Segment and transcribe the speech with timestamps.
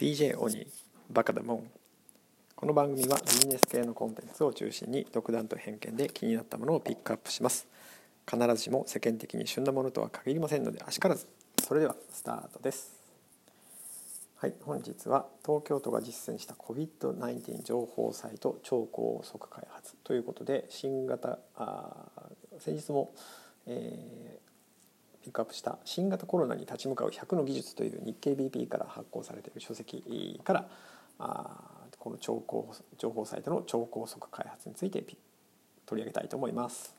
[0.00, 0.66] DJ オニー
[1.10, 1.70] バカだもん。
[2.56, 7.68] この番組はビジネス系のコンテンツを中心に独断と偏見で気になったものをピックアップします。
[8.26, 11.26] 必ずしも世間的に旬なものとは限りませんのであしからず
[11.62, 12.98] それではスタートです。
[14.36, 22.06] はい本日は東京都が実践した COVID-19 情報サイト超高速開発ということで新型あ
[22.58, 23.12] 先日も、
[23.66, 24.49] えー
[25.22, 30.68] ピックアップした新型コロナに立ち向かう100の技術という日経 BP から発行されている書籍から
[31.18, 35.04] あこの超高情報サイトの超高速開発について
[35.86, 36.94] 取り上げたいと思います。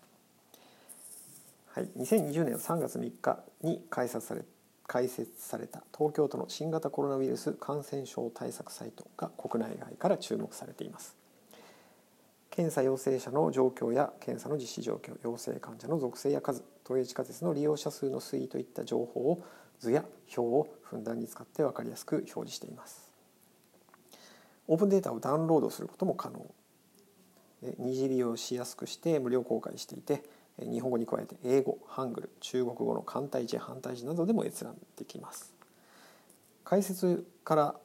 [1.73, 4.43] はい、2020年3月3日に開設され
[4.87, 11.20] 開設された東京都の新型コロナウイルス感染症対策サイトが国内外から注目されています。
[12.51, 19.43] 検査陽性者の状況や検査の実施状況陽性患者の属性や数都営地下鉄の利用者数の推移といった情報を
[19.79, 20.03] 図や
[20.37, 23.09] 表をふんだんに使って分かりやすく表示しています
[24.67, 26.45] オープンデータをダウンロードすることも可能
[27.79, 30.23] 二次利用しやすくして無料公開していて
[30.59, 35.53] 日本語に加えて英語ハングル中国語の簡体字反対字などでも閲覧できます
[36.65, 37.75] 開設から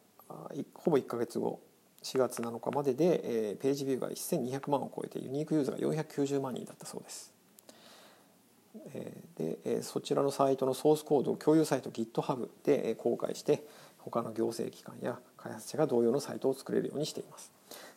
[0.74, 1.60] ほぼ1ヶ月後
[2.02, 7.32] 4月7日までで、えー、ページビューが1200万を超えてユニークユーザーが490万人だったそうです。
[8.92, 13.64] えー、で、えー、そちらのサイトのソースコードを共有サイト GitHub で公開して
[13.98, 17.52] 他の行政機関や開発者が同様のサイトを作れるようにしています。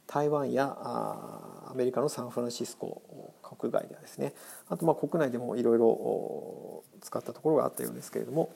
[0.08, 4.34] 台湾やアメリカのサンフランシスコ国外ではですね
[4.68, 8.52] あとまあ国内でもいろいろ使ったところがあったようですけれども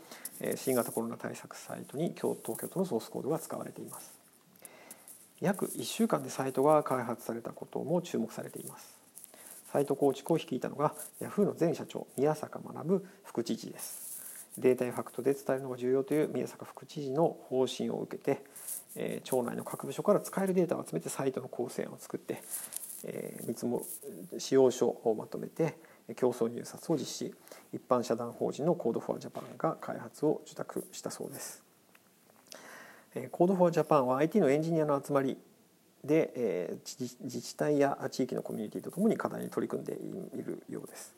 [0.56, 4.23] 新型コロナ対策サイトに東京都のソースコードが使われています。
[5.44, 8.98] 約1週間でサイトが開発されたことも注目されています。
[9.74, 14.24] サイト構築を率いたのがヤフーの前社長宮坂学副知事です。
[14.58, 18.42] データやファクトで伝えるのが重要という宮坂副知事の方針を受けて、
[18.96, 22.42] えー、庁内の各部署から使えるデータを集めてサイトの構成案を作って、
[23.04, 23.82] えー、見積も
[24.38, 25.76] り仕様書をまとめて
[26.16, 27.34] 競争入札を実施
[27.74, 31.73] 一般社団法人の Code for Japan が開発を受託したそうです。
[33.32, 35.38] Code for Japan は IT のエンジニアの集まり
[36.04, 41.16] で、えー、自治体や地域のコミュニティとともに課題に取り組んでいるようです。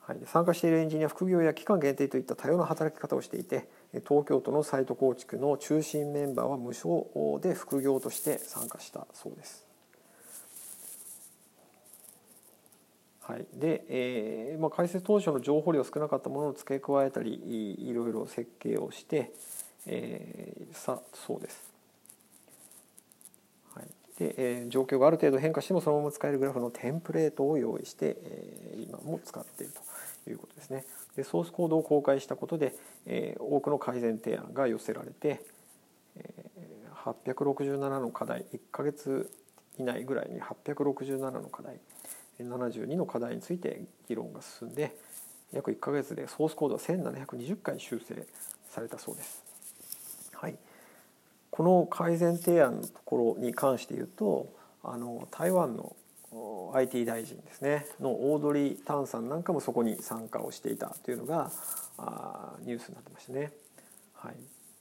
[0.00, 3.68] はい、参加しているエンジニア副業や期間限定といった多様な働き方をしていて
[4.08, 9.66] 東京都のサイト構築の中心メンバーは無償で副業として参加したそうです。
[13.20, 17.34] はい、で、えーまあ、開設当初の情報量少なかったものを付け加えたり
[17.86, 19.32] いろいろ設計をして、
[19.88, 21.72] えー、さそうです。
[23.74, 23.86] はい、
[24.18, 29.72] で、えー、状況がある程度変化してもそのまま使えるグラフのテンプレートを用意して、えー、今も使っている
[30.24, 30.84] ということですね。
[31.16, 32.74] でソースコードを公開したことで、
[33.06, 35.42] えー、多くの改善提案が寄せられて、
[36.16, 39.30] えー、867の課題1ヶ月
[39.78, 41.78] 以内ぐらいに867の課題
[42.40, 44.94] 72の課題について議論が進んで
[45.52, 48.26] 約1ヶ月でソースコードは1720回修正
[48.68, 49.47] されたそうです。
[50.40, 50.56] はい、
[51.50, 54.52] この改善提案のところに関して言うと
[54.84, 55.96] あの台湾の
[56.74, 61.50] IT 大臣ですねのオードリー・タンさんなんかもそこに参加をしていたというのが
[61.96, 63.50] あニュースになってましたね。
[64.12, 64.36] はい、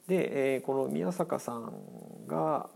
[0.08, 1.74] で、えー、この宮坂さん
[2.28, 2.70] が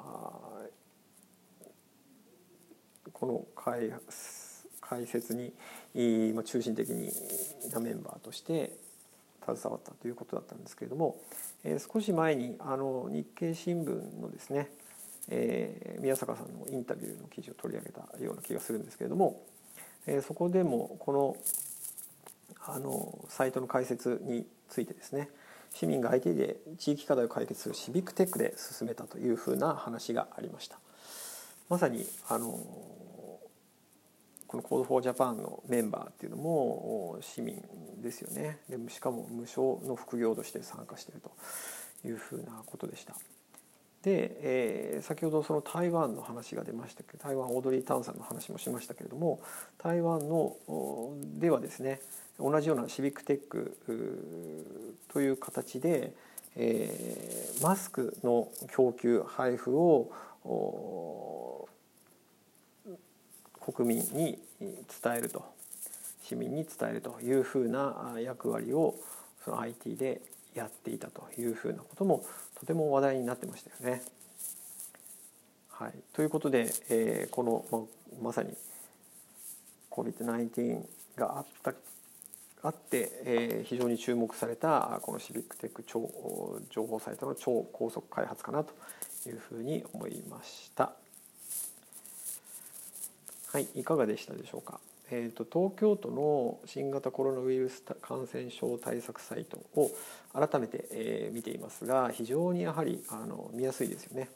[3.13, 3.93] この開
[4.79, 5.53] 解説に
[6.43, 6.89] 中心的
[7.71, 8.75] なメンバーとして
[9.43, 11.19] 携わったということだったんですけれども、
[11.63, 14.69] えー、少し前にあの日経新聞のですね、
[15.29, 19.41] えー、宮坂さんのインタビューの記事を取り上げたような気がするんですけれども、
[20.05, 21.37] えー、そこでもこの
[22.63, 25.29] あのサイトの開設についてですね
[25.73, 30.79] 市民が IT で地域課題を解決するシビックテックで進めたというふうな話がありました。
[31.69, 32.59] まさにあの
[34.51, 37.63] この Code for Japan のメンバーっていうのも市民
[38.01, 41.31] ですよねでしかも無償の副業として参加していると
[42.05, 43.15] いうふうなことでした。
[44.01, 49.41] で、えー、先ほどその台湾の話が出ましたけど台湾オードリー・タウンさんの話もしましたけれども
[49.77, 50.55] 台湾の
[51.39, 52.01] ではですね
[52.39, 53.77] 同じようなシビックテック
[55.13, 56.13] という形で、
[56.55, 61.69] えー、マスクの供給配布を
[63.61, 64.39] 国民に
[65.03, 65.43] 伝えると
[66.23, 68.95] 市民に伝えるというふうな役割を
[69.43, 70.21] その IT で
[70.55, 72.23] やっていたというふうなことも
[72.59, 74.01] とても話題になってましたよね。
[75.69, 77.87] はい、ということで、えー、この、
[78.21, 78.53] ままさに
[79.89, 80.85] COVID-19
[81.17, 81.73] があった
[82.63, 88.73] あって、えー、非常に注目されたこのシビックテック超情報サイトの超高速開発かなと
[89.27, 91.00] いうふうに思いました。
[93.51, 94.79] はい、いかがでしたでしょうか？
[95.11, 99.91] えーと、東京都の新型コロナウイルス感染症対策サイトを
[100.33, 104.29] 改めて、えー、見ていますが非常にやはりあの見やすいですよね。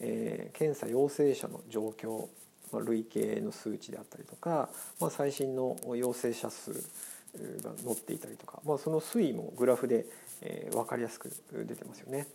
[0.00, 2.28] えー、検査陽性者の状況、
[2.70, 4.68] まあ、累計の数値であったりとか、
[5.00, 10.04] まあ、最新の陽性者数が載っていたりとか、まあ、その推移もグラフで、
[10.42, 12.26] えー、分かりやすく出てますよね。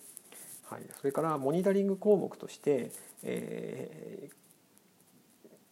[0.64, 2.90] はい、それからモニタリング項目として、
[3.22, 4.34] えー、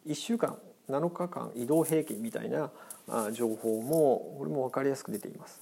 [0.08, 0.58] 1週間
[0.90, 2.72] 7日間移動平均みたいな
[3.32, 5.62] 情報もこれも分かりやすく出ています。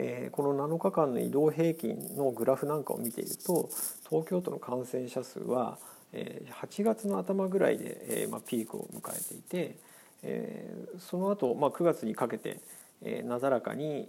[0.00, 3.68] えー、この7日間の移動平均のグラフなんかを見ていると
[4.08, 5.76] 東京都の感染者数は、
[6.12, 9.76] えー、8月の頭ぐらいで、えーまあ、ピークを迎えていて、
[10.22, 12.60] えー、その後、まあ9月にかけて、
[13.02, 14.08] え、なだらかに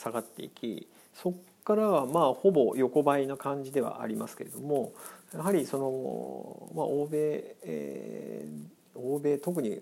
[0.00, 4.92] 下がっていきそこからはまあほぼ横ばいな感じではありますけれども
[5.34, 9.80] やはりその、まあ、欧米、えー、欧米特に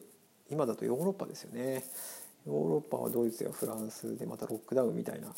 [0.51, 1.85] 今だとヨーロッパですよね
[2.47, 5.29] ヨーロッパはドイツやフランスでまたロックダウンみたいな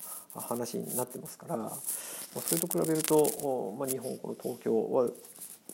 [0.41, 5.15] 話になってますから、ま、それと比べると、まあ、日本この東京はう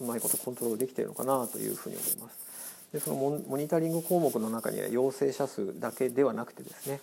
[0.04, 2.51] まいことコントロールできてるのかなというふうに思います。
[2.92, 7.00] でそのモニタリング項目の中には陽性者数だけではなくてですね、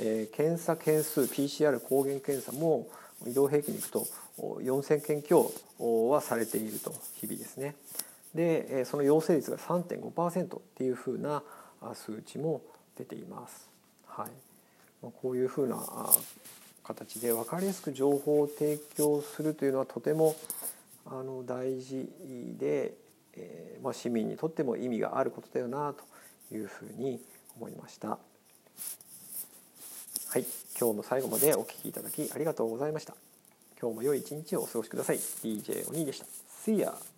[0.00, 2.88] えー、検査件数 PCR 抗原検査も
[3.26, 4.06] 移動平均に行くと
[4.38, 5.50] 4,000件強
[6.10, 7.74] はされていると日々ですね。
[8.34, 11.42] でその陽性率が3.5%っていうふうな
[11.94, 12.60] 数値も
[12.96, 13.68] 出ています。
[14.06, 14.30] はい、
[15.22, 15.78] こういうふうな
[16.84, 20.36] 形で分かりやすく情報を提供するというのはとても
[21.06, 22.08] あの大事
[22.58, 22.94] で、
[23.38, 27.20] えー、まあ、市民にとっても意味があることだよなというふうに
[27.56, 28.08] 思いました。
[28.08, 28.18] は
[30.38, 30.44] い、
[30.78, 33.14] 今日も最後までお聴きいただきありがとうございました。
[33.80, 35.16] 今日も良い一日をお過ごしください。
[35.16, 36.26] DJ お兄でした。
[36.64, 37.17] See ya!